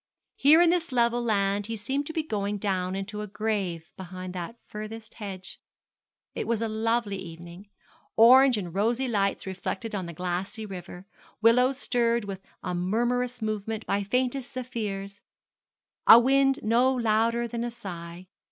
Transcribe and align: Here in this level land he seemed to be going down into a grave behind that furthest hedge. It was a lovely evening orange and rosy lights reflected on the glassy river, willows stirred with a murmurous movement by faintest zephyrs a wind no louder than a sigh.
Here 0.35 0.63
in 0.63 0.71
this 0.71 0.91
level 0.91 1.21
land 1.21 1.67
he 1.67 1.77
seemed 1.77 2.07
to 2.07 2.11
be 2.11 2.23
going 2.23 2.57
down 2.57 2.95
into 2.95 3.21
a 3.21 3.27
grave 3.27 3.91
behind 3.95 4.33
that 4.33 4.59
furthest 4.59 5.13
hedge. 5.13 5.59
It 6.33 6.47
was 6.47 6.59
a 6.59 6.67
lovely 6.67 7.19
evening 7.19 7.69
orange 8.15 8.57
and 8.57 8.73
rosy 8.73 9.07
lights 9.07 9.45
reflected 9.45 9.93
on 9.93 10.07
the 10.07 10.13
glassy 10.13 10.65
river, 10.65 11.05
willows 11.39 11.77
stirred 11.77 12.25
with 12.25 12.41
a 12.63 12.73
murmurous 12.73 13.43
movement 13.43 13.85
by 13.85 14.01
faintest 14.01 14.51
zephyrs 14.51 15.21
a 16.07 16.17
wind 16.17 16.63
no 16.63 16.91
louder 16.95 17.47
than 17.47 17.63
a 17.63 17.69
sigh. 17.69 18.25